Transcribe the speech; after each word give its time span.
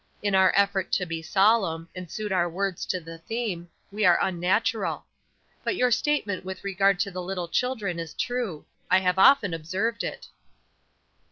In 0.23 0.33
our 0.33 0.51
effort 0.55 0.91
to 0.93 1.05
be 1.05 1.21
solemn, 1.21 1.87
and 1.95 2.09
suit 2.09 2.31
our 2.31 2.49
words 2.49 2.87
to 2.87 2.99
the 2.99 3.19
theme, 3.19 3.69
we 3.91 4.03
are 4.03 4.17
unnatural. 4.19 5.05
But 5.63 5.75
your 5.75 5.91
statement 5.91 6.43
with 6.43 6.63
regard 6.63 6.99
to 7.01 7.11
the 7.11 7.21
little 7.21 7.47
children 7.47 7.99
is 7.99 8.15
true; 8.15 8.65
I 8.89 8.97
have 9.01 9.19
often 9.19 9.53
observed 9.53 10.03
it." 10.03 10.25